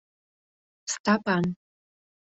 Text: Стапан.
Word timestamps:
Стапан. 0.93 1.43